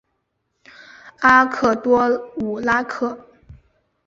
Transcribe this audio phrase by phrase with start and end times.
[1.19, 2.07] 阿克多
[2.37, 3.29] 武拉克。